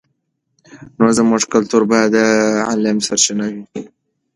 زموږ 1.17 1.41
کلتور 1.53 1.83
باید 1.91 2.09
د 2.15 2.17
علم 2.69 2.97
سرچینه 3.07 3.45
وي. 3.53 3.63